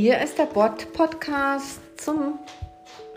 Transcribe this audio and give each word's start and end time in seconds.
hier 0.00 0.18
ist 0.22 0.38
der 0.38 0.46
Bot-Podcast 0.46 1.78
zum 1.98 2.38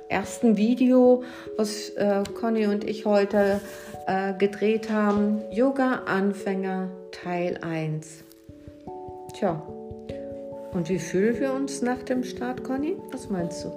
ersten 0.10 0.58
Video, 0.58 1.24
was 1.56 1.88
äh, 1.92 2.24
Conny 2.38 2.68
und 2.68 2.84
ich 2.84 3.06
heute 3.06 3.62
äh, 4.06 4.34
gedreht 4.34 4.90
haben. 4.90 5.42
Yoga-Anfänger 5.50 6.90
Teil 7.14 7.58
1. 7.62 8.26
Tja, 9.34 9.64
und 10.74 10.90
wie 10.90 11.00
fühlen 11.00 11.40
wir 11.40 11.54
uns 11.54 11.82
nach 11.82 12.04
dem 12.04 12.26
Start, 12.26 12.66
Conny? 12.66 12.98
Was 13.14 13.30
meinst 13.30 13.64
du? 13.64 13.70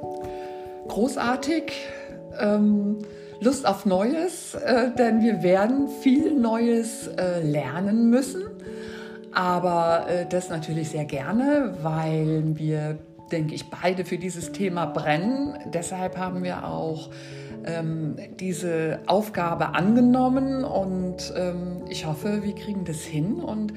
Großartig. 0.88 1.74
Ähm, 2.40 2.98
Lust 3.38 3.68
auf 3.68 3.86
Neues, 3.86 4.56
äh, 4.56 4.90
denn 4.98 5.20
wir 5.20 5.44
werden 5.44 5.86
viel 6.02 6.34
Neues 6.34 7.06
äh, 7.06 7.40
lernen 7.40 8.10
müssen. 8.10 8.45
Aber 9.36 10.06
äh, 10.08 10.24
das 10.26 10.48
natürlich 10.48 10.88
sehr 10.88 11.04
gerne, 11.04 11.74
weil 11.82 12.56
wir, 12.56 12.98
denke 13.30 13.54
ich, 13.54 13.68
beide 13.68 14.06
für 14.06 14.16
dieses 14.16 14.50
Thema 14.50 14.86
brennen. 14.86 15.58
Deshalb 15.74 16.16
haben 16.16 16.42
wir 16.42 16.66
auch 16.66 17.10
ähm, 17.66 18.16
diese 18.40 19.00
Aufgabe 19.06 19.74
angenommen 19.74 20.64
und 20.64 21.34
ähm, 21.36 21.82
ich 21.90 22.06
hoffe, 22.06 22.44
wir 22.44 22.54
kriegen 22.54 22.86
das 22.86 23.02
hin 23.02 23.34
und 23.34 23.74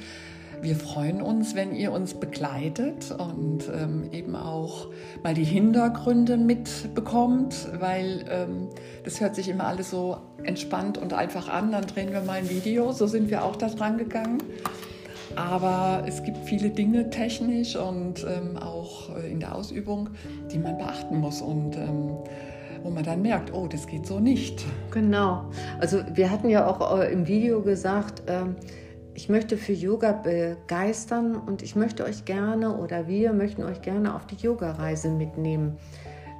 wir 0.62 0.78
freuen 0.78 1.22
uns, 1.22 1.56
wenn 1.56 1.76
ihr 1.76 1.92
uns 1.92 2.14
begleitet 2.14 3.12
und 3.12 3.70
ähm, 3.70 4.10
eben 4.14 4.38
auch 4.38 4.88
mal 5.24 5.34
die 5.34 5.44
Hintergründe 5.44 6.38
mitbekommt, 6.38 7.68
weil 7.78 8.24
ähm, 8.30 8.70
das 9.04 9.20
hört 9.20 9.36
sich 9.36 9.50
immer 9.50 9.68
alles 9.68 9.90
so 9.90 10.20
entspannt 10.42 10.98
und 10.98 11.12
einfach 11.12 11.50
an. 11.50 11.74
Dann 11.74 11.86
drehen 11.86 12.14
wir 12.14 12.22
mal 12.22 12.38
ein 12.38 12.50
Video, 12.50 12.94
so 12.94 13.08
sind 13.08 13.30
wir 13.30 13.44
auch 13.44 13.58
da 13.58 13.68
dran 13.68 13.98
gegangen. 13.98 14.38
Aber 15.40 16.04
es 16.06 16.22
gibt 16.22 16.38
viele 16.40 16.70
Dinge 16.70 17.10
technisch 17.10 17.76
und 17.78 18.26
ähm, 18.28 18.58
auch 18.58 19.16
äh, 19.16 19.32
in 19.32 19.40
der 19.40 19.56
Ausübung, 19.56 20.10
die 20.52 20.60
man 20.60 20.78
beachten 20.78 21.18
muss 21.18 21.42
und 21.42 21.78
ähm, 21.78 22.18
wo 22.84 22.90
man 22.90 23.04
dann 23.04 23.22
merkt, 23.22 23.54
oh, 23.54 23.68
das 23.68 23.88
geht 23.88 24.06
so 24.06 24.20
nicht. 24.20 24.66
Genau. 24.92 25.46
Also 25.80 26.02
wir 26.14 26.30
hatten 26.30 26.50
ja 26.50 26.68
auch 26.68 27.00
äh, 27.00 27.12
im 27.12 27.26
Video 27.28 27.62
gesagt, 27.62 28.24
ähm, 28.28 28.58
ich 29.14 29.30
möchte 29.30 29.56
für 29.56 29.74
Yoga 29.74 30.12
begeistern 30.12 31.36
und 31.36 31.62
ich 31.62 31.76
möchte 31.76 32.04
euch 32.04 32.26
gerne 32.26 32.78
oder 32.78 33.08
wir 33.08 33.32
möchten 33.32 33.64
euch 33.64 33.82
gerne 33.82 34.16
auf 34.16 34.28
die 34.28 34.36
Yoga-Reise 34.36 35.10
mitnehmen. 35.10 35.78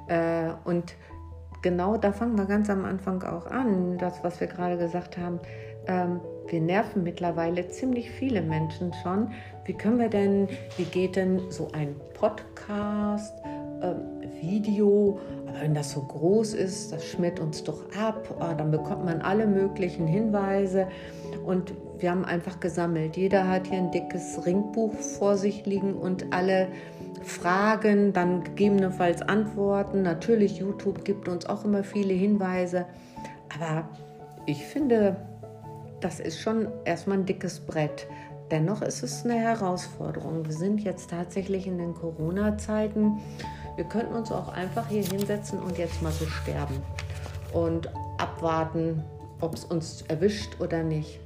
Äh, 0.08 0.50
und 0.64 0.94
genau 1.62 1.96
da 1.96 2.12
fangen 2.12 2.36
wir 2.36 2.44
ganz 2.44 2.68
am 2.68 2.84
Anfang 2.84 3.22
auch 3.22 3.46
an, 3.46 3.96
das, 3.96 4.22
was 4.22 4.40
wir 4.40 4.46
gerade 4.46 4.76
gesagt 4.76 5.16
haben. 5.16 5.40
Ähm, 5.90 6.20
wir 6.46 6.60
nerven 6.60 7.02
mittlerweile 7.02 7.68
ziemlich 7.68 8.10
viele 8.10 8.42
Menschen 8.42 8.92
schon. 9.02 9.32
Wie 9.64 9.74
können 9.74 9.98
wir 9.98 10.08
denn, 10.08 10.48
wie 10.76 10.84
geht 10.84 11.16
denn 11.16 11.40
so 11.50 11.68
ein 11.72 11.96
Podcast, 12.14 13.34
äh, 13.82 13.94
Video, 14.40 15.18
wenn 15.60 15.74
das 15.74 15.92
so 15.92 16.02
groß 16.02 16.54
ist, 16.54 16.92
das 16.92 17.04
schmiert 17.04 17.40
uns 17.40 17.64
doch 17.64 17.92
ab, 17.96 18.34
oh, 18.38 18.54
dann 18.56 18.70
bekommt 18.70 19.04
man 19.04 19.20
alle 19.20 19.46
möglichen 19.46 20.06
Hinweise 20.06 20.86
und 21.44 21.74
wir 21.98 22.10
haben 22.10 22.24
einfach 22.24 22.60
gesammelt. 22.60 23.16
Jeder 23.16 23.48
hat 23.48 23.66
hier 23.66 23.78
ein 23.78 23.90
dickes 23.90 24.46
Ringbuch 24.46 24.94
vor 24.94 25.36
sich 25.36 25.66
liegen 25.66 25.94
und 25.94 26.32
alle 26.32 26.68
Fragen, 27.22 28.12
dann 28.12 28.44
gegebenenfalls 28.44 29.22
Antworten. 29.22 30.02
Natürlich, 30.02 30.58
YouTube 30.58 31.04
gibt 31.04 31.28
uns 31.28 31.46
auch 31.46 31.64
immer 31.64 31.84
viele 31.84 32.14
Hinweise, 32.14 32.86
aber 33.54 33.88
ich 34.46 34.64
finde, 34.64 35.16
das 36.00 36.20
ist 36.20 36.40
schon 36.40 36.68
erstmal 36.84 37.18
ein 37.18 37.26
dickes 37.26 37.60
Brett. 37.60 38.06
Dennoch 38.50 38.82
ist 38.82 39.02
es 39.02 39.24
eine 39.24 39.34
Herausforderung. 39.34 40.44
Wir 40.44 40.52
sind 40.52 40.80
jetzt 40.80 41.10
tatsächlich 41.10 41.66
in 41.66 41.78
den 41.78 41.94
Corona-Zeiten. 41.94 43.18
Wir 43.76 43.84
könnten 43.84 44.14
uns 44.14 44.32
auch 44.32 44.48
einfach 44.48 44.88
hier 44.88 45.04
hinsetzen 45.04 45.60
und 45.60 45.78
jetzt 45.78 46.02
mal 46.02 46.10
so 46.10 46.26
sterben 46.26 46.82
und 47.52 47.88
abwarten, 48.18 49.04
ob 49.40 49.54
es 49.54 49.64
uns 49.64 50.02
erwischt 50.08 50.60
oder 50.60 50.82
nicht. 50.82 51.20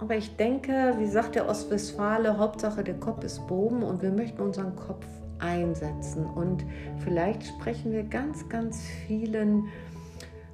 Aber 0.00 0.16
ich 0.16 0.36
denke, 0.36 0.94
wie 0.98 1.06
sagt 1.06 1.36
der 1.36 1.48
Ostwestfale, 1.48 2.36
Hauptsache 2.36 2.82
der 2.82 2.98
Kopf 2.98 3.24
ist 3.24 3.46
Bogen 3.46 3.82
und 3.82 4.02
wir 4.02 4.10
möchten 4.10 4.42
unseren 4.42 4.76
Kopf 4.76 5.06
einsetzen. 5.38 6.26
Und 6.26 6.64
vielleicht 6.98 7.44
sprechen 7.44 7.92
wir 7.92 8.02
ganz, 8.02 8.48
ganz 8.48 8.80
vielen 9.06 9.68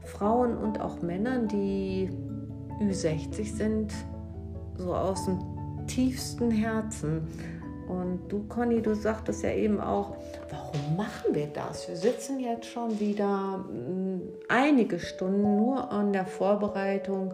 Frauen 0.05 0.57
und 0.57 0.81
auch 0.81 1.03
Männern, 1.03 1.49
die 1.49 2.11
Ü60 2.81 3.57
sind, 3.57 3.93
so 4.77 4.95
aus 4.95 5.25
dem 5.25 5.39
tiefsten 5.87 6.51
Herzen. 6.51 7.27
Und 7.89 8.29
du, 8.29 8.45
Conny, 8.49 8.83
du 8.83 8.95
sagtest 8.95 9.43
ja 9.43 9.51
eben 9.51 9.81
auch, 9.81 10.17
warum 10.51 10.97
machen 10.97 11.35
wir 11.35 11.47
das? 11.47 11.89
Wir 11.89 11.97
sitzen 11.97 12.39
jetzt 12.39 12.67
schon 12.67 13.01
wieder 13.01 13.59
mm, 13.59 14.21
einige 14.49 14.99
Stunden 14.99 15.57
nur 15.57 15.91
an 15.91 16.13
der 16.13 16.27
Vorbereitung. 16.27 17.33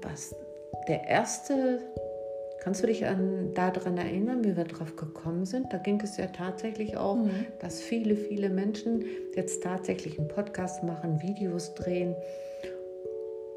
Was 0.00 0.34
der 0.88 1.06
erste, 1.06 1.80
kannst 2.62 2.82
du 2.82 2.86
dich 2.86 3.06
an, 3.06 3.52
daran 3.54 3.98
erinnern, 3.98 4.42
wie 4.42 4.56
wir 4.56 4.64
darauf 4.64 4.96
gekommen 4.96 5.44
sind? 5.44 5.70
Da 5.72 5.76
ging 5.76 6.00
es 6.00 6.16
ja 6.16 6.26
tatsächlich 6.26 6.96
auch, 6.96 7.16
mhm. 7.16 7.46
dass 7.60 7.80
viele, 7.80 8.16
viele 8.16 8.48
Menschen 8.48 9.04
jetzt 9.34 9.62
tatsächlich 9.62 10.18
einen 10.18 10.28
Podcast 10.28 10.82
machen, 10.82 11.20
Videos 11.20 11.74
drehen. 11.74 12.14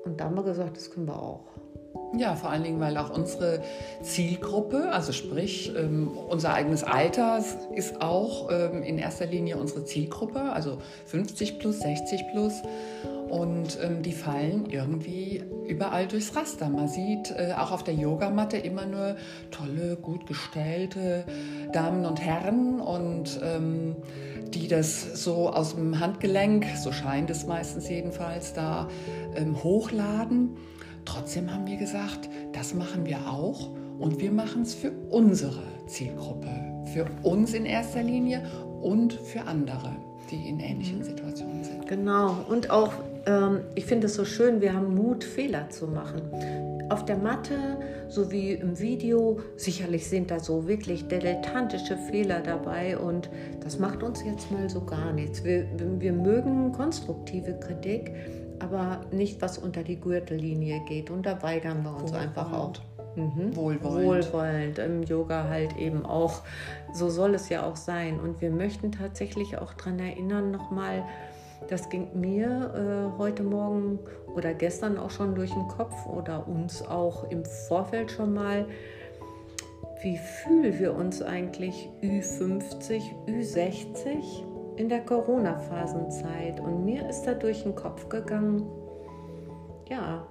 Und 0.08 0.20
da 0.22 0.26
haben 0.26 0.36
wir 0.36 0.44
gesagt, 0.44 0.78
das 0.78 0.90
können 0.90 1.06
wir 1.06 1.22
auch. 1.22 1.42
Ja, 2.18 2.36
vor 2.36 2.50
allen 2.50 2.64
Dingen, 2.64 2.80
weil 2.80 2.96
auch 2.98 3.10
unsere 3.10 3.62
Zielgruppe, 4.02 4.92
also 4.92 5.12
sprich 5.12 5.74
ähm, 5.76 6.10
unser 6.30 6.54
eigenes 6.54 6.84
Alter, 6.84 7.44
ist 7.76 8.02
auch 8.02 8.50
ähm, 8.50 8.82
in 8.84 8.98
erster 8.98 9.26
Linie 9.26 9.58
unsere 9.58 9.84
Zielgruppe, 9.84 10.40
also 10.40 10.78
50 11.06 11.60
plus, 11.60 11.82
60 11.82 12.22
plus. 12.32 12.62
Und 13.30 13.78
ähm, 13.84 14.04
die 14.04 14.14
fallen 14.14 14.70
irgendwie 14.70 15.44
überall 15.68 16.08
durchs 16.08 16.34
Raster. 16.34 16.70
Man 16.70 16.88
sieht 16.88 17.32
äh, 17.32 17.54
auch 17.58 17.72
auf 17.72 17.84
der 17.84 17.94
Yogamatte 17.94 18.56
immer 18.56 18.86
nur 18.86 19.18
tolle, 19.52 19.98
gut 19.98 20.26
gestellte 20.28 21.26
Damen 21.74 22.06
und 22.06 22.22
Herren 22.22 22.80
und 22.80 23.38
ähm, 23.44 23.98
die 24.54 24.70
das 24.70 25.22
so 25.24 25.50
aus 25.50 25.76
dem 25.76 26.00
Handgelenk, 26.00 26.66
so 26.78 26.94
scheint 26.94 27.30
es 27.30 27.46
meistens 27.46 27.90
jedenfalls, 27.90 28.54
da 28.54 28.88
ähm, 29.38 29.64
hochladen. 29.64 30.58
Trotzdem 31.06 31.54
haben 31.54 31.66
wir 31.66 31.78
gesagt, 31.78 32.30
das 32.52 32.74
machen 32.74 33.06
wir 33.06 33.18
auch 33.30 33.70
und 34.00 34.20
wir 34.22 34.32
machen 34.32 34.64
es 34.64 34.74
für 34.76 34.92
unsere 35.10 35.64
Zielgruppe, 35.88 36.50
für 36.94 37.06
uns 37.24 37.54
in 37.54 37.66
erster 37.66 38.04
Linie 38.04 38.44
und 38.82 39.14
für 39.14 39.42
andere, 39.44 39.96
die 40.30 40.50
in 40.50 40.60
ähnlichen 40.60 41.04
Situationen 41.04 41.64
sind. 41.64 41.88
Genau, 41.88 42.36
und 42.50 42.70
auch, 42.70 42.94
ähm, 43.26 43.62
ich 43.76 43.86
finde 43.86 44.08
es 44.08 44.16
so 44.16 44.26
schön, 44.26 44.62
wir 44.62 44.74
haben 44.74 44.96
Mut, 44.96 45.24
Fehler 45.24 45.70
zu 45.70 45.88
machen. 45.88 46.22
Auf 46.90 47.04
der 47.04 47.18
Matte 47.18 47.78
sowie 48.08 48.54
im 48.54 48.80
Video, 48.80 49.40
sicherlich 49.58 50.08
sind 50.08 50.32
da 50.32 50.40
so 50.40 50.68
wirklich 50.68 51.08
dilettantische 51.08 51.98
Fehler 51.98 52.40
dabei 52.40 52.98
und 52.98 53.30
das 53.62 53.78
macht 53.78 54.04
uns 54.04 54.24
jetzt 54.24 54.52
mal 54.52 54.70
so 54.70 54.82
gar 54.82 55.12
nichts. 55.12 55.44
Wir, 55.44 55.66
wir 56.00 56.14
mögen 56.14 56.72
konstruktive 56.72 57.54
Kritik, 57.60 58.14
aber 58.60 59.02
nicht, 59.12 59.42
was 59.42 59.58
unter 59.58 59.84
die 59.84 60.00
Gürtellinie 60.00 60.82
geht. 60.86 61.10
Und 61.10 61.26
da 61.26 61.42
weigern 61.42 61.84
wir 61.84 61.92
uns 61.92 62.12
Wohlwollend. 62.12 62.38
einfach 62.38 62.54
auch. 62.54 62.74
Mhm. 63.16 63.56
Wohlwollend. 63.56 64.06
Wohlwollend. 64.06 64.80
Im 64.80 65.04
Yoga 65.04 65.46
halt 65.50 65.76
eben 65.78 66.06
auch. 66.06 66.42
So 66.94 67.10
soll 67.10 67.36
es 67.36 67.50
ja 67.50 67.66
auch 67.66 67.76
sein. 67.76 68.20
Und 68.20 68.42
wir 68.42 68.52
möchten 68.52 68.92
tatsächlich 68.92 69.58
auch 69.58 69.74
daran 69.74 70.00
erinnern, 70.00 70.52
nochmal, 70.52 71.04
das 71.68 71.90
ging 71.90 72.08
mir 72.14 73.12
äh, 73.16 73.18
heute 73.18 73.44
Morgen 73.44 74.00
oder 74.36 74.54
gestern 74.54 74.98
auch 74.98 75.10
schon 75.10 75.34
durch 75.34 75.52
den 75.52 75.68
Kopf 75.68 76.06
oder 76.06 76.48
uns 76.48 76.82
auch 76.82 77.30
im 77.32 77.44
Vorfeld 77.68 78.12
schon 78.12 78.34
mal. 78.34 78.66
Wie 80.04 80.18
fühlen 80.18 80.78
wir 80.78 80.94
uns 80.94 81.24
eigentlich 81.24 81.90
Ü50, 82.04 83.02
Ü60? 83.28 84.57
In 84.78 84.90
der 84.90 85.02
Corona-Phasenzeit 85.02 86.60
und 86.60 86.86
mir 86.86 87.10
ist 87.10 87.24
da 87.24 87.34
durch 87.34 87.64
den 87.64 87.76
Kopf 87.76 88.08
gegangen, 88.10 88.64
ja, 89.90 90.26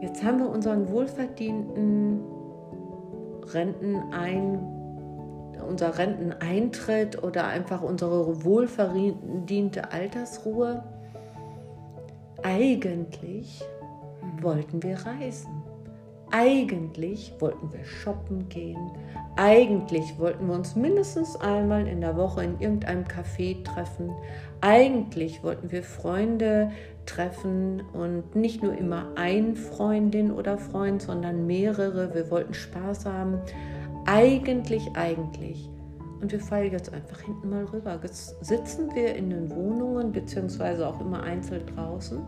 jetzt 0.00 0.22
haben 0.22 0.38
wir 0.38 0.50
unseren 0.50 0.90
wohlverdienten 0.90 2.20
Rentenein, 3.52 4.58
unser 5.66 5.96
Renteneintritt 5.98 7.22
oder 7.22 7.46
einfach 7.46 7.82
unsere 7.82 8.44
wohlverdiente 8.44 9.90
Altersruhe. 9.92 10.84
Eigentlich 12.42 13.62
wollten 14.40 14.82
wir 14.82 14.98
reisen. 14.98 15.57
Eigentlich 16.30 17.32
wollten 17.38 17.72
wir 17.72 17.84
shoppen 17.84 18.48
gehen. 18.48 18.90
Eigentlich 19.36 20.18
wollten 20.18 20.46
wir 20.46 20.54
uns 20.54 20.76
mindestens 20.76 21.36
einmal 21.36 21.86
in 21.86 22.00
der 22.00 22.16
Woche 22.16 22.44
in 22.44 22.60
irgendeinem 22.60 23.04
Café 23.04 23.64
treffen. 23.64 24.10
Eigentlich 24.60 25.42
wollten 25.42 25.70
wir 25.70 25.82
Freunde 25.82 26.70
treffen 27.06 27.82
und 27.92 28.36
nicht 28.36 28.62
nur 28.62 28.76
immer 28.76 29.06
ein 29.14 29.56
Freundin 29.56 30.30
oder 30.30 30.58
Freund, 30.58 31.00
sondern 31.00 31.46
mehrere. 31.46 32.14
Wir 32.14 32.30
wollten 32.30 32.54
Spaß 32.54 33.06
haben. 33.06 33.40
eigentlich, 34.04 34.90
eigentlich. 34.94 35.68
Und 36.20 36.32
wir 36.32 36.40
fallen 36.40 36.72
jetzt 36.72 36.92
einfach 36.92 37.20
hinten 37.20 37.50
mal 37.50 37.64
rüber. 37.64 37.98
Jetzt 38.02 38.44
sitzen 38.44 38.94
wir 38.94 39.14
in 39.14 39.30
den 39.30 39.50
Wohnungen, 39.50 40.12
beziehungsweise 40.12 40.86
auch 40.86 41.00
immer 41.00 41.22
einzeln 41.22 41.62
draußen 41.74 42.20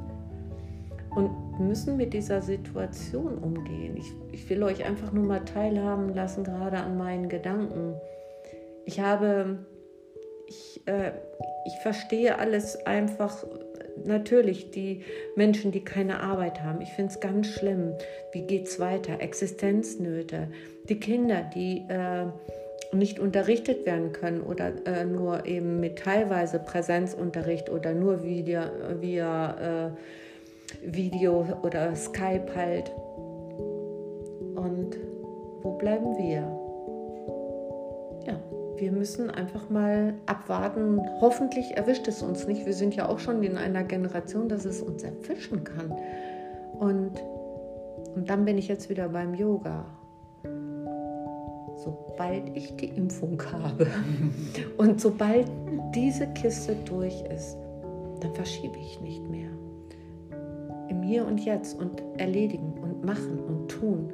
und 1.15 1.61
müssen 1.61 1.97
mit 1.97 2.15
dieser 2.15 2.43
Situation 2.43 3.39
umgehen. 3.39 3.97
Ich, 3.97 4.13
ich 4.33 4.49
will 4.49 4.63
euch 4.63 4.85
einfach 4.85 5.13
nur 5.13 5.25
mal 5.25 5.45
teilhaben 5.45 6.15
lassen, 6.15 6.45
gerade 6.45 6.79
an 6.79 6.97
meinen 6.97 7.29
Gedanken. 7.29 7.95
Ich 8.85 9.01
habe, 9.01 9.59
ich, 10.47 10.83
äh, 10.87 11.13
ich 11.67 11.75
verstehe 11.83 12.39
alles 12.39 12.87
einfach 12.87 13.45
natürlich 14.05 14.71
die 14.71 15.03
Menschen, 15.37 15.73
die 15.73 15.85
keine 15.85 16.21
Arbeit 16.21 16.63
haben. 16.63 16.81
Ich 16.81 16.91
finde 16.91 17.13
es 17.13 17.21
ganz 17.21 17.49
schlimm. 17.49 17.95
Wie 18.33 18.43
geht 18.43 18.67
es 18.67 18.81
weiter? 18.81 19.21
Existenznöte. 19.21 20.49
Die 20.89 20.99
Kinder, 20.99 21.43
die 21.55 21.85
äh, 21.89 22.27
nicht 22.93 23.19
unterrichtet 23.19 23.87
werden 23.87 24.13
können 24.13 24.41
oder 24.41 24.73
äh, 24.87 25.05
nur 25.05 25.47
eben 25.47 25.81
mit 25.81 25.99
teilweise 25.99 26.59
Präsenzunterricht 26.59 27.71
oder 27.71 27.95
nur 27.95 28.25
via, 28.25 28.71
via 29.01 29.87
äh, 29.87 29.91
Video 30.83 31.45
oder 31.63 31.95
Skype 31.95 32.47
halt. 32.55 32.93
Und 34.57 34.97
wo 35.63 35.73
bleiben 35.73 36.17
wir? 36.17 36.43
Ja, 38.27 38.41
wir 38.77 38.93
müssen 38.93 39.31
einfach 39.31 39.69
mal 39.71 40.15
abwarten. 40.27 41.01
Hoffentlich 41.21 41.77
erwischt 41.77 42.09
es 42.09 42.23
uns 42.23 42.47
nicht. 42.47 42.67
Wir 42.67 42.75
sind 42.75 42.95
ja 42.95 43.09
auch 43.09 43.19
schon 43.19 43.43
in 43.43 43.57
einer 43.57 43.85
Generation, 43.85 44.49
dass 44.49 44.65
es 44.65 44.83
uns 44.83 45.03
erfischen 45.03 45.65
kann. 45.65 45.93
Und, 46.79 47.13
und 48.15 48.29
dann 48.29 48.45
bin 48.45 48.59
ich 48.59 48.69
jetzt 48.69 48.91
wieder 48.91 49.09
beim 49.09 49.35
Yoga 49.35 49.87
sobald 51.83 52.57
ich 52.57 52.77
die 52.77 52.89
Impfung 52.89 53.43
habe 53.53 53.87
und 54.77 55.01
sobald 55.01 55.51
diese 55.95 56.27
Kiste 56.29 56.77
durch 56.85 57.23
ist, 57.23 57.57
dann 58.21 58.35
verschiebe 58.35 58.77
ich 58.79 59.01
nicht 59.01 59.23
mehr. 59.29 59.49
Im 60.91 61.03
Hier 61.03 61.25
und 61.25 61.45
Jetzt 61.45 61.79
und 61.79 62.03
erledigen 62.19 62.75
und 62.83 63.05
machen 63.05 63.39
und 63.39 63.69
tun, 63.69 64.13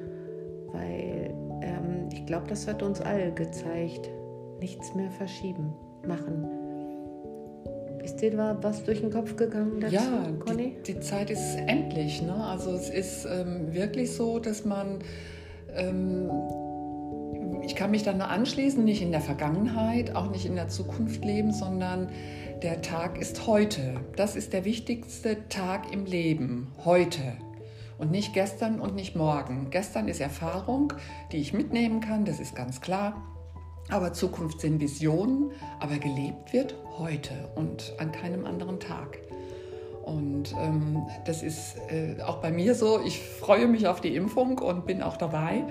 weil 0.73 1.35
ähm, 1.63 2.09
ich 2.13 2.27
glaube, 2.27 2.47
das 2.49 2.69
hat 2.69 2.83
uns 2.83 3.01
alle 3.01 3.33
gezeigt, 3.33 4.11
nichts 4.61 4.95
mehr 4.95 5.11
verschieben, 5.11 5.73
machen. 6.07 6.47
Ist 8.05 8.19
dir 8.19 8.31
da 8.31 8.57
was 8.63 8.85
durch 8.85 9.01
den 9.01 9.11
Kopf 9.11 9.35
gegangen 9.35 9.81
dazu, 9.81 9.95
ja, 9.95 10.29
Conny? 10.39 10.77
Die, 10.87 10.95
die 10.95 11.01
Zeit 11.01 11.31
ist 11.31 11.57
endlich. 11.67 12.23
Ne? 12.23 12.35
Also 12.35 12.71
es 12.71 12.89
ist 12.89 13.27
ähm, 13.27 13.75
wirklich 13.75 14.13
so, 14.13 14.39
dass 14.39 14.65
man 14.65 15.01
ähm, 15.75 16.31
ich 17.67 17.75
kann 17.75 17.91
mich 17.91 18.05
dann 18.05 18.19
nur 18.19 18.29
anschließen, 18.29 18.85
nicht 18.85 19.03
in 19.03 19.11
der 19.11 19.21
Vergangenheit, 19.21 20.15
auch 20.15 20.31
nicht 20.31 20.47
in 20.47 20.55
der 20.55 20.69
Zukunft 20.69 21.25
leben, 21.25 21.53
sondern 21.53 22.09
der 22.63 22.81
Tag 22.81 23.19
ist 23.21 23.47
heute. 23.47 24.01
Das 24.17 24.35
ist 24.35 24.53
der 24.53 24.65
wichtigste 24.65 25.49
Tag 25.49 25.93
im 25.93 26.07
Leben, 26.07 26.73
heute. 26.85 27.37
Und 27.99 28.11
nicht 28.11 28.33
gestern 28.33 28.81
und 28.81 28.95
nicht 28.95 29.17
morgen. 29.17 29.69
Gestern 29.71 30.09
ist 30.09 30.21
Erfahrung, 30.21 30.93
die 31.33 31.39
ich 31.39 31.53
mitnehmen 31.53 32.01
kann, 32.01 32.25
das 32.25 32.41
ist 32.41 32.55
ganz 32.55 32.81
klar. 32.81 33.23
Aber 33.89 34.13
Zukunft 34.13 34.61
sind 34.61 34.81
Visionen, 34.81 35.53
aber 35.81 35.99
gelebt 35.99 36.53
wird 36.53 36.75
heute 36.99 37.35
und 37.55 37.95
an 37.99 38.11
keinem 38.11 38.45
anderen 38.45 38.81
Tag. 38.81 39.19
Und 40.05 40.55
ähm, 40.61 41.07
das 41.25 41.43
ist 41.43 41.77
äh, 41.91 42.21
auch 42.23 42.37
bei 42.37 42.51
mir 42.51 42.75
so. 42.75 43.01
Ich 43.05 43.21
freue 43.21 43.67
mich 43.67 43.87
auf 43.87 44.01
die 44.01 44.15
Impfung 44.15 44.59
und 44.59 44.87
bin 44.87 45.03
auch 45.03 45.17
dabei 45.17 45.65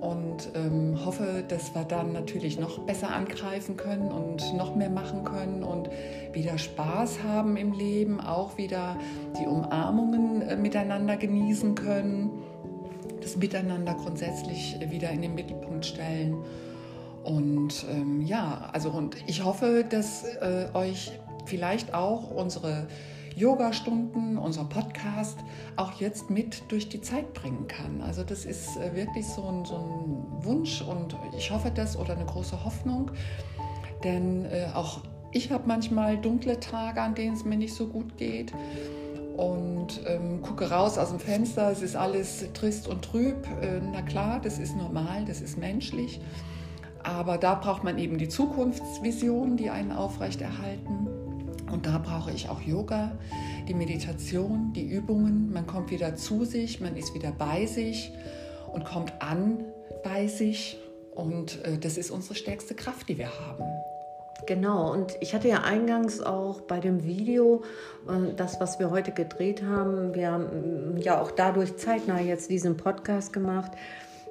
und 0.00 0.50
ähm, 0.54 1.04
hoffe, 1.04 1.44
dass 1.46 1.74
wir 1.74 1.84
dann 1.84 2.12
natürlich 2.12 2.58
noch 2.58 2.80
besser 2.80 3.10
angreifen 3.10 3.76
können 3.76 4.12
und 4.12 4.54
noch 4.54 4.74
mehr 4.74 4.90
machen 4.90 5.24
können 5.24 5.62
und 5.62 5.88
wieder 6.32 6.58
Spaß 6.58 7.22
haben 7.22 7.56
im 7.56 7.72
Leben, 7.72 8.20
auch 8.20 8.58
wieder 8.58 8.98
die 9.40 9.46
Umarmungen 9.46 10.42
äh, 10.42 10.56
miteinander 10.56 11.16
genießen 11.16 11.74
können, 11.74 12.30
das 13.22 13.36
Miteinander 13.36 13.94
grundsätzlich 13.94 14.78
wieder 14.90 15.10
in 15.10 15.22
den 15.22 15.34
Mittelpunkt 15.34 15.86
stellen. 15.86 16.36
Und 17.24 17.84
ähm, 17.90 18.20
ja, 18.20 18.68
also 18.72 18.90
und 18.90 19.16
ich 19.26 19.44
hoffe, 19.44 19.84
dass 19.88 20.24
äh, 20.24 20.68
euch 20.74 21.10
vielleicht 21.46 21.94
auch 21.94 22.30
unsere 22.30 22.86
Yoga-Stunden, 23.36 24.38
unser 24.38 24.64
Podcast 24.64 25.38
auch 25.76 25.92
jetzt 26.00 26.30
mit 26.30 26.62
durch 26.68 26.88
die 26.88 27.02
Zeit 27.02 27.34
bringen 27.34 27.68
kann. 27.68 28.00
Also 28.00 28.24
das 28.24 28.46
ist 28.46 28.78
äh, 28.78 28.94
wirklich 28.94 29.26
so 29.26 29.44
ein, 29.46 29.64
so 29.66 29.76
ein 29.76 30.44
Wunsch 30.44 30.80
und 30.80 31.14
ich 31.36 31.50
hoffe 31.50 31.70
das 31.70 31.98
oder 31.98 32.16
eine 32.16 32.24
große 32.24 32.64
Hoffnung, 32.64 33.10
denn 34.02 34.46
äh, 34.46 34.68
auch 34.74 35.02
ich 35.32 35.52
habe 35.52 35.64
manchmal 35.66 36.16
dunkle 36.16 36.60
Tage, 36.60 37.02
an 37.02 37.14
denen 37.14 37.36
es 37.36 37.44
mir 37.44 37.58
nicht 37.58 37.74
so 37.74 37.88
gut 37.88 38.16
geht 38.16 38.54
und 39.36 40.00
ähm, 40.06 40.40
gucke 40.40 40.70
raus 40.70 40.96
aus 40.96 41.10
dem 41.10 41.20
Fenster, 41.20 41.70
es 41.70 41.82
ist 41.82 41.94
alles 41.94 42.46
trist 42.54 42.88
und 42.88 43.02
trüb. 43.04 43.46
Äh, 43.60 43.80
na 43.92 44.00
klar, 44.00 44.40
das 44.42 44.58
ist 44.58 44.74
normal, 44.76 45.26
das 45.26 45.42
ist 45.42 45.58
menschlich. 45.58 46.20
Aber 47.02 47.36
da 47.36 47.54
braucht 47.54 47.84
man 47.84 47.98
eben 47.98 48.16
die 48.16 48.28
Zukunftsvision, 48.28 49.58
die 49.58 49.68
einen 49.68 49.92
aufrechterhalten. 49.92 51.15
Und 51.70 51.86
da 51.86 51.98
brauche 51.98 52.30
ich 52.30 52.48
auch 52.48 52.60
Yoga, 52.60 53.12
die 53.68 53.74
Meditation, 53.74 54.72
die 54.74 54.86
Übungen. 54.86 55.52
Man 55.52 55.66
kommt 55.66 55.90
wieder 55.90 56.16
zu 56.16 56.44
sich, 56.44 56.80
man 56.80 56.96
ist 56.96 57.14
wieder 57.14 57.32
bei 57.32 57.66
sich 57.66 58.12
und 58.72 58.84
kommt 58.84 59.12
an 59.20 59.64
bei 60.04 60.26
sich. 60.26 60.78
Und 61.14 61.64
äh, 61.64 61.78
das 61.78 61.96
ist 61.96 62.10
unsere 62.10 62.34
stärkste 62.34 62.74
Kraft, 62.74 63.08
die 63.08 63.18
wir 63.18 63.28
haben. 63.28 63.64
Genau, 64.46 64.92
und 64.92 65.16
ich 65.20 65.34
hatte 65.34 65.48
ja 65.48 65.62
eingangs 65.62 66.20
auch 66.20 66.60
bei 66.60 66.78
dem 66.78 67.04
Video, 67.04 67.62
äh, 68.06 68.34
das, 68.34 68.60
was 68.60 68.78
wir 68.78 68.90
heute 68.90 69.10
gedreht 69.10 69.62
haben, 69.64 70.14
wir 70.14 70.30
haben 70.30 70.96
ja 70.98 71.20
auch 71.20 71.30
dadurch 71.30 71.76
zeitnah 71.78 72.20
jetzt 72.20 72.50
diesen 72.50 72.76
Podcast 72.76 73.32
gemacht, 73.32 73.72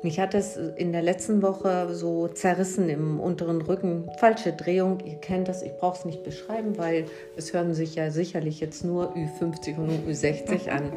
mich 0.05 0.19
hat 0.19 0.35
es 0.35 0.55
in 0.55 0.91
der 0.91 1.01
letzten 1.01 1.41
Woche 1.41 1.87
so 1.91 2.27
zerrissen 2.27 2.89
im 2.89 3.19
unteren 3.19 3.59
Rücken. 3.59 4.07
Falsche 4.19 4.53
Drehung, 4.53 4.99
ihr 4.99 5.15
kennt 5.15 5.47
das, 5.47 5.63
ich 5.63 5.75
brauche 5.77 5.97
es 5.97 6.05
nicht 6.05 6.23
beschreiben, 6.23 6.77
weil 6.77 7.05
es 7.35 7.53
hören 7.53 7.73
sich 7.73 7.95
ja 7.95 8.11
sicherlich 8.11 8.59
jetzt 8.59 8.85
nur 8.85 9.15
Ü50 9.15 9.77
und 9.77 10.07
Ü60 10.07 10.69
an. 10.69 10.91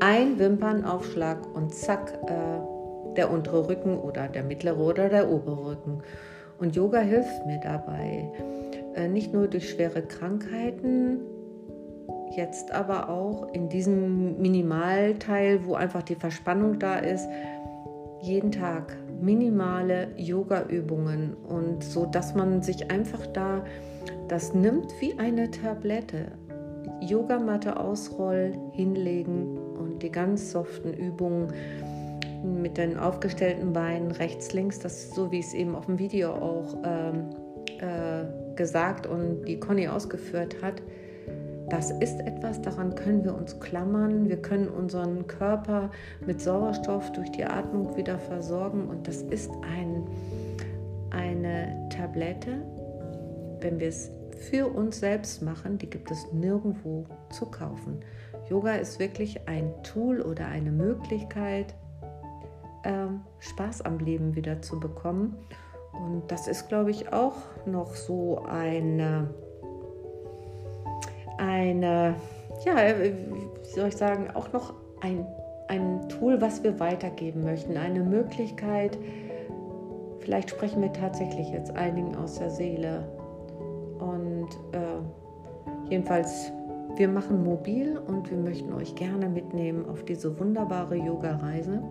Ein 0.00 0.36
Wimpernaufschlag 0.40 1.38
und 1.54 1.72
zack, 1.72 2.12
äh, 2.26 3.14
der 3.14 3.30
untere 3.30 3.68
Rücken 3.68 3.96
oder 3.96 4.26
der 4.26 4.42
mittlere 4.42 4.80
oder 4.80 5.08
der 5.08 5.30
obere 5.30 5.66
Rücken. 5.66 6.02
Und 6.58 6.74
Yoga 6.74 6.98
hilft 6.98 7.46
mir 7.46 7.60
dabei. 7.62 8.32
Äh, 8.96 9.06
nicht 9.06 9.32
nur 9.32 9.46
durch 9.46 9.70
schwere 9.70 10.02
Krankheiten, 10.02 11.20
jetzt 12.34 12.72
aber 12.72 13.08
auch 13.08 13.52
in 13.52 13.68
diesem 13.68 14.40
Minimalteil, 14.42 15.64
wo 15.66 15.74
einfach 15.74 16.02
die 16.02 16.16
Verspannung 16.16 16.80
da 16.80 16.96
ist, 16.96 17.28
jeden 18.24 18.50
Tag 18.50 18.96
minimale 19.20 20.08
Yoga-Übungen 20.16 21.34
und 21.34 21.84
so, 21.84 22.06
dass 22.06 22.34
man 22.34 22.62
sich 22.62 22.90
einfach 22.90 23.26
da 23.28 23.64
das 24.28 24.54
nimmt 24.54 24.92
wie 25.00 25.18
eine 25.18 25.50
Tablette. 25.50 26.32
Yogamatte 27.00 27.78
ausrollen, 27.78 28.72
hinlegen 28.72 29.58
und 29.58 30.02
die 30.02 30.10
ganz 30.10 30.52
soften 30.52 30.94
Übungen 30.94 31.52
mit 32.42 32.78
den 32.78 32.96
aufgestellten 32.98 33.72
Beinen 33.72 34.10
rechts, 34.10 34.52
links, 34.52 34.78
das 34.78 35.04
ist 35.04 35.14
so 35.14 35.30
wie 35.30 35.40
es 35.40 35.52
eben 35.52 35.74
auf 35.74 35.86
dem 35.86 35.98
Video 35.98 36.30
auch 36.30 36.76
ähm, 36.84 37.30
äh, 37.78 38.54
gesagt 38.54 39.06
und 39.06 39.44
die 39.46 39.58
Conny 39.58 39.88
ausgeführt 39.88 40.56
hat 40.62 40.82
das 41.70 41.90
ist 41.90 42.20
etwas, 42.20 42.60
daran 42.60 42.94
können 42.94 43.24
wir 43.24 43.34
uns 43.34 43.58
klammern. 43.58 44.28
Wir 44.28 44.40
können 44.40 44.68
unseren 44.68 45.26
Körper 45.26 45.90
mit 46.26 46.40
Sauerstoff 46.40 47.10
durch 47.12 47.30
die 47.32 47.44
Atmung 47.44 47.96
wieder 47.96 48.18
versorgen 48.18 48.88
und 48.88 49.08
das 49.08 49.22
ist 49.22 49.50
ein, 49.62 50.06
eine 51.10 51.88
Tablette, 51.88 52.62
wenn 53.60 53.80
wir 53.80 53.88
es 53.88 54.10
für 54.50 54.66
uns 54.66 55.00
selbst 55.00 55.42
machen, 55.42 55.78
die 55.78 55.88
gibt 55.88 56.10
es 56.10 56.30
nirgendwo 56.32 57.06
zu 57.30 57.46
kaufen. 57.46 58.00
Yoga 58.50 58.74
ist 58.74 58.98
wirklich 58.98 59.48
ein 59.48 59.72
Tool 59.82 60.20
oder 60.20 60.46
eine 60.46 60.70
Möglichkeit, 60.70 61.74
äh, 62.82 63.06
Spaß 63.38 63.82
am 63.82 63.98
Leben 63.98 64.34
wieder 64.34 64.60
zu 64.60 64.78
bekommen. 64.78 65.36
Und 65.92 66.30
das 66.30 66.46
ist, 66.46 66.68
glaube 66.68 66.90
ich, 66.90 67.12
auch 67.12 67.36
noch 67.64 67.94
so 67.94 68.44
eine 68.44 69.30
eine, 71.38 72.14
ja, 72.64 72.76
wie 72.76 73.68
soll 73.68 73.88
ich 73.88 73.96
sagen, 73.96 74.28
auch 74.34 74.52
noch 74.52 74.74
ein, 75.00 75.26
ein 75.68 76.08
Tool, 76.08 76.40
was 76.40 76.62
wir 76.62 76.78
weitergeben 76.80 77.42
möchten, 77.42 77.76
eine 77.76 78.00
Möglichkeit, 78.00 78.98
vielleicht 80.20 80.50
sprechen 80.50 80.82
wir 80.82 80.92
tatsächlich 80.92 81.50
jetzt 81.50 81.70
einigen 81.76 82.16
aus 82.16 82.38
der 82.38 82.50
Seele. 82.50 83.06
Und 83.98 84.48
äh, 84.72 85.90
jedenfalls, 85.90 86.50
wir 86.96 87.08
machen 87.08 87.44
mobil 87.44 87.98
und 87.98 88.30
wir 88.30 88.38
möchten 88.38 88.72
euch 88.72 88.94
gerne 88.94 89.28
mitnehmen 89.28 89.86
auf 89.88 90.04
diese 90.04 90.38
wunderbare 90.38 90.96
Yoga-Reise. 90.96 91.82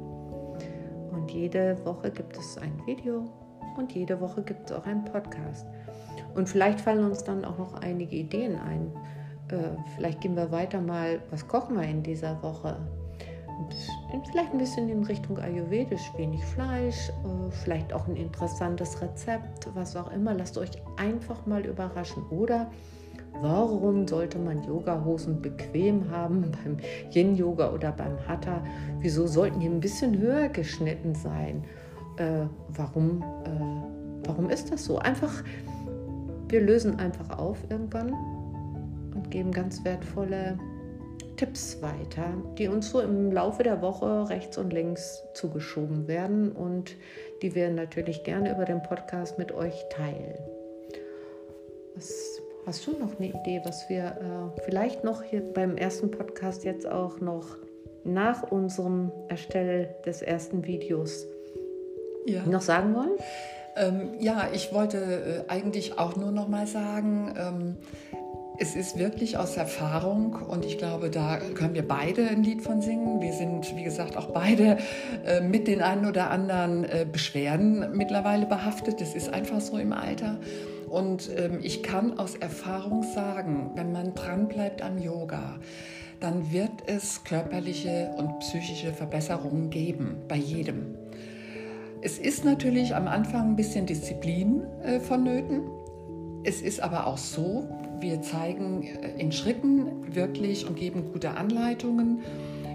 Und 1.12 1.32
jede 1.32 1.78
Woche 1.86 2.10
gibt 2.10 2.38
es 2.38 2.58
ein 2.58 2.74
Video 2.86 3.26
und 3.78 3.92
jede 3.94 4.20
Woche 4.20 4.42
gibt 4.42 4.70
es 4.70 4.76
auch 4.76 4.86
einen 4.86 5.06
Podcast. 5.06 5.68
Und 6.36 6.50
vielleicht 6.50 6.82
fallen 6.82 7.06
uns 7.06 7.24
dann 7.24 7.46
auch 7.46 7.58
noch 7.58 7.76
einige 7.82 8.16
Ideen 8.16 8.56
ein. 8.56 8.92
Äh, 9.50 9.78
vielleicht 9.96 10.22
gehen 10.22 10.36
wir 10.36 10.52
weiter 10.52 10.82
mal, 10.82 11.22
was 11.30 11.48
kochen 11.48 11.76
wir 11.76 11.84
in 11.84 12.04
dieser 12.04 12.42
Woche? 12.42 12.78
vielleicht 14.30 14.52
ein 14.52 14.58
bisschen 14.58 14.90
in 14.90 15.04
Richtung 15.04 15.38
Ayurvedisch, 15.38 16.12
wenig 16.18 16.44
Fleisch, 16.46 17.10
äh, 17.10 17.52
vielleicht 17.64 17.94
auch 17.94 18.08
ein 18.08 18.16
interessantes 18.16 19.02
Rezept, 19.02 19.70
was 19.74 19.96
auch 19.96 20.12
immer. 20.12 20.34
Lasst 20.34 20.58
euch 20.58 20.72
einfach 20.98 21.46
mal 21.46 21.66
überraschen. 21.66 22.24
Oder 22.30 22.72
warum 23.42 24.08
sollte 24.08 24.40
man 24.40 24.64
Yoga-Hosen 24.64 25.42
bequem 25.42 26.10
haben 26.12 26.52
beim 26.64 26.78
Yin-Yoga 27.12 27.72
oder 27.72 27.92
beim 27.92 28.18
Hatha? 28.28 28.64
Wieso 29.00 29.28
sollten 29.28 29.60
die 29.60 29.68
ein 29.68 29.80
bisschen 29.80 30.18
höher 30.18 30.50
geschnitten 30.50 31.16
sein? 31.16 31.64
Äh, 32.18 32.46
warum, 32.70 33.24
äh, 33.46 34.28
warum 34.28 34.50
ist 34.50 34.72
das 34.72 34.86
so? 34.86 35.00
Einfach, 35.00 35.44
wir 36.50 36.62
lösen 36.62 37.00
einfach 37.00 37.38
auf 37.38 37.58
irgendwann 37.70 38.14
und 39.24 39.32
geben 39.32 39.52
ganz 39.52 39.84
wertvolle 39.84 40.58
Tipps 41.38 41.82
weiter, 41.82 42.34
die 42.58 42.68
uns 42.68 42.92
so 42.92 43.02
im 43.02 43.32
Laufe 43.32 43.64
der 43.64 43.82
Woche 43.82 44.30
rechts 44.30 44.58
und 44.58 44.72
links 44.72 45.24
zugeschoben 45.34 46.08
werden 46.08 46.52
und 46.52 46.96
die 47.42 47.56
wir 47.56 47.70
natürlich 47.70 48.24
gerne 48.24 48.52
über 48.52 48.66
den 48.66 48.84
Podcast 48.84 49.38
mit 49.40 49.52
euch 49.52 49.74
teilen. 49.90 50.38
Was, 51.96 52.42
hast 52.66 52.86
du 52.86 52.92
noch 52.92 53.18
eine 53.18 53.30
Idee, 53.30 53.62
was 53.64 53.90
wir 53.90 54.06
äh, 54.56 54.62
vielleicht 54.62 55.04
noch 55.04 55.24
hier 55.24 55.42
beim 55.42 55.76
ersten 55.76 56.12
Podcast 56.12 56.64
jetzt 56.64 56.88
auch 56.88 57.20
noch 57.20 57.58
nach 58.04 58.44
unserem 58.52 59.12
Erstellen 59.28 59.88
des 60.06 60.22
ersten 60.22 60.66
Videos 60.66 61.26
ja. 62.26 62.46
noch 62.46 62.62
sagen 62.62 62.94
wollen? 62.96 63.18
Ähm, 63.76 64.14
ja, 64.20 64.50
ich 64.54 64.72
wollte 64.74 64.98
äh, 65.48 65.52
eigentlich 65.52 65.98
auch 65.98 66.16
nur 66.16 66.32
noch 66.32 66.48
mal 66.48 66.68
sagen, 66.68 67.34
ähm, 67.38 67.78
es 68.58 68.76
ist 68.76 68.98
wirklich 68.98 69.38
aus 69.38 69.58
Erfahrung 69.58 70.34
und 70.34 70.64
ich 70.64 70.78
glaube, 70.78 71.10
da 71.10 71.40
können 71.56 71.74
wir 71.74 71.88
beide 71.88 72.28
ein 72.28 72.44
Lied 72.44 72.62
von 72.62 72.82
singen. 72.82 73.20
Wir 73.22 73.34
sind, 73.34 73.76
wie 73.76 73.84
gesagt, 73.84 74.16
auch 74.16 74.28
beide 74.28 74.78
äh, 75.26 75.42
mit 75.42 75.68
den 75.68 75.82
einen 75.82 76.06
oder 76.06 76.30
anderen 76.30 76.84
äh, 76.84 77.06
Beschwerden 77.12 77.96
mittlerweile 77.98 78.46
behaftet. 78.46 79.02
Das 79.02 79.16
ist 79.16 79.34
einfach 79.34 79.60
so 79.60 79.78
im 79.78 79.92
Alter. 79.92 80.40
Und 80.88 81.32
ähm, 81.36 81.60
ich 81.64 81.82
kann 81.82 82.20
aus 82.20 82.36
Erfahrung 82.36 83.02
sagen, 83.02 83.72
wenn 83.76 83.92
man 83.92 84.14
dranbleibt 84.14 84.84
am 84.84 85.00
Yoga, 85.00 85.60
dann 86.20 86.52
wird 86.52 86.72
es 86.86 87.24
körperliche 87.24 88.12
und 88.18 88.40
psychische 88.40 88.94
Verbesserungen 88.94 89.72
geben, 89.72 90.18
bei 90.28 90.36
jedem. 90.36 90.96
Es 92.02 92.20
ist 92.20 92.46
natürlich 92.46 92.96
am 92.96 93.08
Anfang 93.08 93.50
ein 93.50 93.56
bisschen 93.56 93.88
Disziplin 93.88 94.64
äh, 94.84 95.00
vonnöten. 95.00 95.64
Es 96.46 96.62
ist 96.62 96.82
aber 96.82 97.08
auch 97.08 97.18
so, 97.18 97.70
wir 98.00 98.22
zeigen 98.22 98.84
äh, 98.84 99.20
in 99.20 99.32
Schritten 99.32 100.14
wirklich 100.14 100.68
und 100.68 100.76
geben 100.76 101.12
gute 101.14 101.32
Anleitungen. 101.32 102.20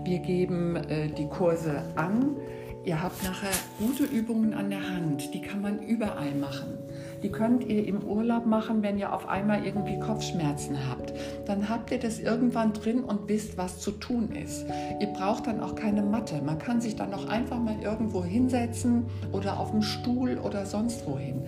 Wir 0.05 0.21
geben 0.21 0.77
äh, 0.77 1.09
die 1.09 1.27
Kurse 1.27 1.83
an. 1.95 2.37
Ihr 2.85 3.03
habt 3.03 3.23
nachher 3.25 3.51
gute 3.79 4.05
Übungen 4.05 4.55
an 4.55 4.71
der 4.71 4.89
Hand, 4.89 5.35
die 5.35 5.43
kann 5.43 5.61
man 5.61 5.81
überall 5.81 6.35
machen. 6.35 6.79
Die 7.23 7.31
könnt 7.31 7.65
ihr 7.65 7.87
im 7.87 8.05
Urlaub 8.05 8.47
machen, 8.47 8.83
wenn 8.83 8.99
ihr 8.99 9.13
auf 9.13 9.29
einmal 9.29 9.65
irgendwie 9.65 9.99
Kopfschmerzen 9.99 10.77
habt. 10.89 11.13
Dann 11.47 11.69
habt 11.69 11.91
ihr 11.91 11.99
das 11.99 12.21
irgendwann 12.21 12.73
drin 12.73 13.03
und 13.03 13.29
wisst, 13.29 13.59
was 13.59 13.81
zu 13.81 13.93
tun 13.93 14.33
ist. 14.33 14.67
Ihr 15.01 15.09
braucht 15.09 15.47
dann 15.47 15.61
auch 15.61 15.75
keine 15.75 16.03
Matte. 16.03 16.41
Man 16.43 16.59
kann 16.59 16.81
sich 16.81 16.97
dann 16.97 17.13
auch 17.13 17.29
einfach 17.29 17.59
mal 17.59 17.77
irgendwo 17.83 18.25
hinsetzen 18.25 19.07
oder 19.33 19.59
auf 19.59 19.71
dem 19.71 19.83
Stuhl 19.83 20.39
oder 20.39 20.67
sonst 20.67 21.07
wohin. 21.07 21.43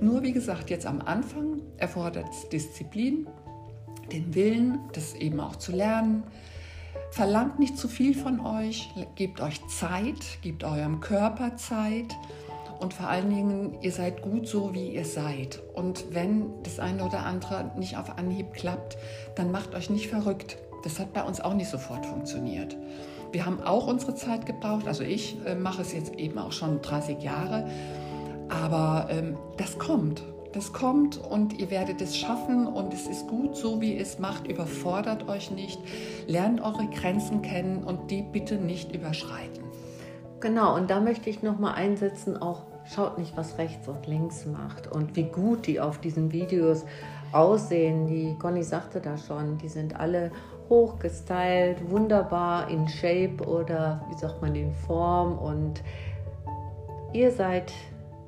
Nur 0.00 0.22
wie 0.22 0.32
gesagt, 0.32 0.70
jetzt 0.70 0.86
am 0.86 1.00
Anfang 1.00 1.60
erfordert 1.76 2.26
es 2.30 2.48
Disziplin, 2.48 3.26
den 4.12 4.34
Willen, 4.34 4.78
das 4.92 5.14
eben 5.14 5.40
auch 5.40 5.56
zu 5.56 5.72
lernen. 5.72 6.22
Verlangt 7.10 7.58
nicht 7.58 7.78
zu 7.78 7.88
viel 7.88 8.14
von 8.14 8.40
euch, 8.40 8.90
gebt 9.14 9.40
euch 9.40 9.66
Zeit, 9.68 10.38
gebt 10.42 10.64
eurem 10.64 11.00
Körper 11.00 11.56
Zeit 11.56 12.14
und 12.80 12.94
vor 12.94 13.08
allen 13.08 13.30
Dingen, 13.30 13.78
ihr 13.80 13.92
seid 13.92 14.22
gut 14.22 14.46
so, 14.46 14.74
wie 14.74 14.90
ihr 14.90 15.04
seid. 15.04 15.60
Und 15.74 16.04
wenn 16.10 16.62
das 16.62 16.78
eine 16.78 17.04
oder 17.04 17.24
andere 17.24 17.70
nicht 17.76 17.96
auf 17.96 18.18
Anhieb 18.18 18.52
klappt, 18.52 18.96
dann 19.34 19.50
macht 19.50 19.74
euch 19.74 19.90
nicht 19.90 20.08
verrückt. 20.08 20.58
Das 20.84 20.98
hat 20.98 21.12
bei 21.12 21.22
uns 21.22 21.40
auch 21.40 21.54
nicht 21.54 21.70
sofort 21.70 22.06
funktioniert. 22.06 22.76
Wir 23.32 23.44
haben 23.44 23.62
auch 23.62 23.86
unsere 23.86 24.14
Zeit 24.14 24.46
gebraucht. 24.46 24.86
Also 24.86 25.02
ich 25.02 25.36
äh, 25.44 25.54
mache 25.54 25.82
es 25.82 25.92
jetzt 25.92 26.14
eben 26.14 26.38
auch 26.38 26.52
schon 26.52 26.80
30 26.80 27.22
Jahre. 27.22 27.68
Aber 28.48 29.08
ähm, 29.10 29.36
das 29.56 29.78
kommt. 29.78 30.22
Das 30.52 30.72
kommt 30.72 31.18
und 31.18 31.58
ihr 31.58 31.70
werdet 31.70 32.00
es 32.00 32.16
schaffen 32.16 32.66
und 32.66 32.94
es 32.94 33.06
ist 33.06 33.26
gut 33.26 33.56
so, 33.56 33.82
wie 33.82 33.94
ihr 33.94 34.00
es 34.00 34.18
macht. 34.18 34.46
Überfordert 34.46 35.28
euch 35.28 35.50
nicht. 35.50 35.78
Lernt 36.26 36.62
eure 36.62 36.86
Grenzen 36.86 37.42
kennen 37.42 37.84
und 37.84 38.10
die 38.10 38.22
bitte 38.22 38.56
nicht 38.56 38.94
überschreiten. 38.94 39.65
Genau, 40.46 40.76
und 40.76 40.90
da 40.90 41.00
möchte 41.00 41.28
ich 41.28 41.42
nochmal 41.42 41.74
einsetzen, 41.74 42.40
auch 42.40 42.62
schaut 42.84 43.18
nicht, 43.18 43.36
was 43.36 43.58
rechts 43.58 43.88
und 43.88 44.06
links 44.06 44.46
macht 44.46 44.86
und 44.86 45.16
wie 45.16 45.24
gut 45.24 45.66
die 45.66 45.80
auf 45.80 45.98
diesen 45.98 46.30
Videos 46.30 46.84
aussehen. 47.32 48.06
Die 48.06 48.36
Conny 48.38 48.62
sagte 48.62 49.00
da 49.00 49.18
schon, 49.18 49.58
die 49.58 49.66
sind 49.66 49.98
alle 49.98 50.30
hochgestylt, 50.68 51.90
wunderbar 51.90 52.70
in 52.70 52.86
Shape 52.86 53.44
oder 53.44 54.06
wie 54.08 54.16
sagt 54.16 54.40
man 54.40 54.54
in 54.54 54.72
Form 54.72 55.36
und 55.36 55.82
ihr 57.12 57.32
seid 57.32 57.72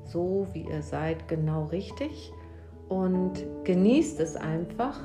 so, 0.03 0.45
wie 0.51 0.63
ihr 0.63 0.81
seid, 0.81 1.25
genau 1.29 1.67
richtig 1.71 2.33
und 2.89 3.33
genießt 3.63 4.19
es 4.19 4.35
einfach. 4.35 4.99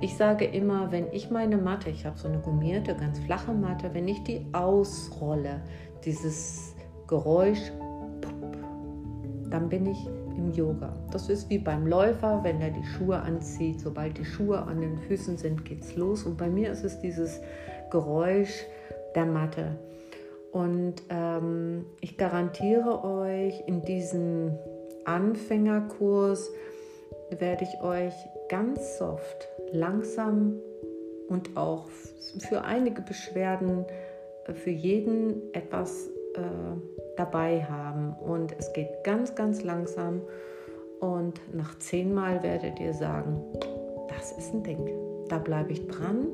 Ich 0.00 0.16
sage 0.16 0.44
immer, 0.44 0.90
wenn 0.92 1.12
ich 1.12 1.30
meine 1.30 1.56
Matte, 1.56 1.90
ich 1.90 2.06
habe 2.06 2.18
so 2.18 2.28
eine 2.28 2.38
gummierte, 2.38 2.94
ganz 2.94 3.18
flache 3.20 3.52
Matte, 3.52 3.90
wenn 3.92 4.08
ich 4.08 4.22
die 4.24 4.46
ausrolle, 4.52 5.62
dieses 6.04 6.74
Geräusch, 7.06 7.72
dann 9.50 9.68
bin 9.68 9.86
ich 9.86 9.98
im 10.36 10.52
Yoga. 10.52 10.94
Das 11.10 11.28
ist 11.28 11.50
wie 11.50 11.58
beim 11.58 11.86
Läufer, 11.86 12.40
wenn 12.42 12.60
er 12.60 12.70
die 12.70 12.84
Schuhe 12.84 13.18
anzieht. 13.18 13.80
Sobald 13.80 14.16
die 14.16 14.24
Schuhe 14.24 14.62
an 14.62 14.80
den 14.80 14.98
Füßen 14.98 15.36
sind, 15.36 15.64
geht's 15.64 15.96
los. 15.96 16.24
Und 16.24 16.36
bei 16.36 16.48
mir 16.48 16.70
ist 16.70 16.84
es 16.84 17.00
dieses 17.00 17.40
Geräusch 17.90 18.64
der 19.14 19.26
Matte. 19.26 19.78
Und 20.52 21.02
ähm, 21.10 21.84
ich 22.00 22.16
garantiere 22.16 23.04
euch, 23.04 23.62
in 23.66 23.82
diesem 23.82 24.52
Anfängerkurs 25.04 26.50
werde 27.30 27.64
ich 27.64 27.80
euch 27.82 28.14
ganz 28.48 28.98
soft, 28.98 29.48
langsam 29.72 30.54
und 31.28 31.56
auch 31.56 31.88
für 32.38 32.62
einige 32.62 33.02
Beschwerden 33.02 33.84
für 34.54 34.70
jeden 34.70 35.52
etwas 35.52 36.08
äh, 36.34 36.40
dabei 37.16 37.64
haben. 37.64 38.14
Und 38.20 38.54
es 38.58 38.72
geht 38.72 39.04
ganz, 39.04 39.34
ganz 39.34 39.62
langsam. 39.62 40.22
Und 41.00 41.40
nach 41.54 41.78
zehnmal 41.78 42.42
werdet 42.42 42.80
ihr 42.80 42.94
sagen, 42.94 43.40
das 44.08 44.32
ist 44.32 44.54
ein 44.54 44.62
Ding. 44.62 44.90
Da 45.28 45.38
bleibe 45.38 45.72
ich 45.72 45.86
dran. 45.86 46.28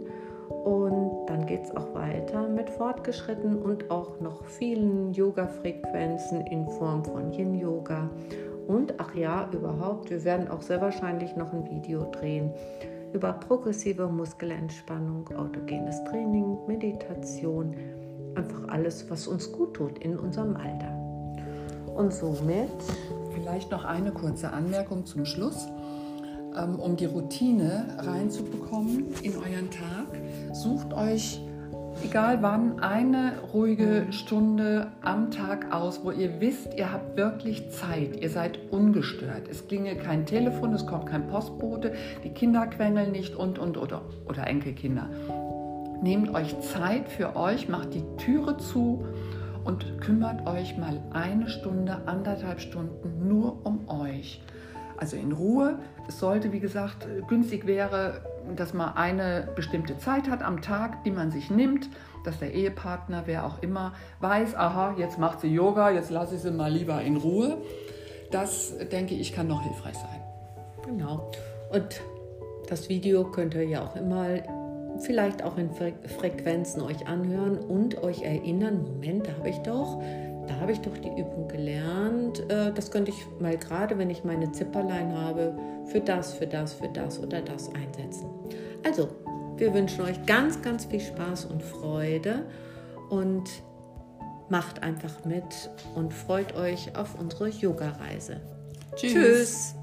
Und 0.49 1.27
dann 1.27 1.47
geht 1.47 1.65
es 1.65 1.77
auch 1.77 1.95
weiter 1.95 2.49
mit 2.49 2.71
fortgeschritten 2.71 3.61
und 3.61 3.91
auch 3.91 4.21
noch 4.21 4.45
vielen 4.45 5.13
Yoga-Frequenzen 5.13 6.47
in 6.47 6.69
Form 6.69 7.05
von 7.05 7.33
Yin-Yoga. 7.33 8.11
Und 8.66 8.94
ach 8.99 9.14
ja, 9.14 9.49
überhaupt, 9.52 10.11
wir 10.11 10.25
werden 10.25 10.49
auch 10.49 10.62
sehr 10.62 10.80
wahrscheinlich 10.80 11.37
noch 11.37 11.52
ein 11.52 11.68
Video 11.71 12.11
drehen 12.11 12.50
über 13.12 13.33
progressive 13.33 14.09
Muskelentspannung, 14.09 15.28
autogenes 15.37 16.02
Training, 16.04 16.59
Meditation, 16.66 17.75
einfach 18.35 18.68
alles, 18.68 19.09
was 19.09 19.28
uns 19.28 19.52
gut 19.52 19.75
tut 19.75 19.99
in 19.99 20.18
unserem 20.18 20.56
Alter. 20.56 20.92
Und 21.94 22.12
somit. 22.12 22.68
Vielleicht 23.33 23.71
noch 23.71 23.85
eine 23.85 24.12
kurze 24.12 24.52
Anmerkung 24.52 25.06
zum 25.06 25.25
Schluss. 25.25 25.68
Ähm, 26.56 26.78
um 26.78 26.97
die 26.97 27.06
Routine 27.06 27.97
reinzubekommen 27.99 29.06
in 29.23 29.37
euren 29.37 29.71
Tag, 29.71 30.06
sucht 30.52 30.92
euch 30.92 31.40
egal 32.04 32.42
wann, 32.42 32.80
eine 32.80 33.32
ruhige 33.52 34.06
Stunde 34.11 34.88
am 35.00 35.30
Tag 35.30 35.73
aus, 35.73 36.04
wo 36.04 36.11
ihr 36.11 36.40
wisst, 36.40 36.75
ihr 36.75 36.92
habt 36.92 37.16
wirklich 37.16 37.70
Zeit, 37.70 38.20
ihr 38.20 38.28
seid 38.28 38.58
ungestört. 38.70 39.49
Es 39.50 39.66
klingelt 39.66 40.04
kein 40.04 40.26
Telefon, 40.26 40.75
es 40.75 40.87
kommt 40.87 41.06
kein 41.06 41.26
Postbote, 41.28 41.94
die 42.23 42.30
Kinder 42.30 42.66
quengeln 42.66 43.12
nicht 43.12 43.34
und, 43.34 43.58
und, 43.58 43.78
oder, 43.78 44.02
oder 44.28 44.46
Enkelkinder. 44.46 45.08
Nehmt 46.02 46.34
euch 46.34 46.61
Zeit 46.61 47.08
für 47.08 47.37
euch, 47.37 47.68
macht 47.68 47.94
die 47.94 48.04
Türe 48.18 48.58
zu 48.58 49.06
und 49.64 50.00
kümmert 50.00 50.46
euch 50.46 50.76
mal 50.76 51.00
eine 51.12 51.49
Stunde, 51.49 52.02
anderthalb 52.06 52.61
Stunden 52.61 53.26
nur 53.26 53.64
um 53.64 53.88
euch. 53.88 54.42
also 54.99 55.16
in 55.16 55.32
Ruhe. 55.32 55.78
Es 56.08 56.18
sollte, 56.18 56.52
wie 56.52 56.61
gesagt, 56.61 57.06
günstig 57.28 57.66
wäre, 57.66 58.20
dass 58.57 58.75
man 58.75 58.97
eine 58.97 59.49
bestimmte 59.55 59.99
Zeit 59.99 60.29
hat 60.29 60.43
am 60.43 60.63
Tag, 60.63 61.05
die 61.05 61.11
man 61.11 61.31
sich 61.31 61.51
nimmt, 61.51 61.89
dass 62.25 62.39
der 62.39 62.55
Ehepartner, 62.55 63.23
wer 63.27 63.45
auch 63.45 63.63
immer, 63.63 63.93
weiß, 64.21 64.55
aha, 64.55 64.95
jetzt 64.99 65.19
macht 65.19 65.41
sie 65.41 65.49
Yoga, 65.49 65.91
jetzt 65.91 66.11
lasse 66.11 66.37
ich 66.37 66.41
sie 66.41 66.51
mal 66.51 66.73
lieber 66.73 67.01
in 67.03 67.17
Ruhe. 67.17 67.59
Das, 68.31 68.75
denke 68.91 69.15
ich, 69.15 69.35
kann 69.35 69.47
noch 69.47 69.63
hilfreich 69.63 69.95
sein. 69.95 70.21
Genau. 70.87 71.31
Und 71.73 72.01
das 72.69 72.89
Video 72.89 73.25
könnt 73.25 73.55
ihr 73.55 73.65
ja 73.65 73.83
auch 73.83 73.97
immer 73.97 74.27
vielleicht 75.01 75.43
auch 75.43 75.59
in 75.59 75.71
Frequenzen 75.71 76.81
euch 76.83 77.07
anhören 77.07 77.59
und 77.59 78.03
euch 78.03 78.23
erinnern, 78.23 78.83
Moment, 78.85 79.27
da 79.27 79.33
habe 79.33 79.49
ich 79.49 79.59
doch, 79.59 80.01
da 80.47 80.61
habe 80.61 80.73
ich 80.73 80.81
doch 80.81 80.97
die 80.99 81.09
Übung 81.09 81.49
gelernt. 81.49 82.41
Äh, 82.51 82.73
das 82.73 82.91
könnte 82.91 83.11
ich 83.11 83.27
mal 83.41 83.57
gerade, 83.57 83.99
wenn 83.99 84.11
ich 84.11 84.25
meine 84.25 84.51
Zipperlein 84.53 85.17
habe, 85.17 85.57
für 85.87 86.01
das, 86.01 86.35
für 86.35 86.47
das, 86.47 86.75
für 86.75 86.89
das 86.89 87.19
oder 87.19 87.41
das 87.41 87.71
einsetzen. 87.75 88.27
Also, 88.85 89.09
wir 89.57 89.73
wünschen 89.73 90.03
euch 90.03 90.25
ganz, 90.27 90.61
ganz 90.63 90.85
viel 90.85 91.01
Spaß 91.01 91.47
und 91.47 91.63
Freude 91.63 92.45
und 93.11 93.45
macht 94.49 94.83
einfach 94.83 95.25
mit 95.25 95.71
und 95.95 96.13
freut 96.13 96.55
euch 96.55 96.97
auf 96.97 97.19
unsere 97.19 97.49
Yoga-Reise. 97.49 98.41
Tschüss. 98.97 99.13
Tschüss. 99.13 99.75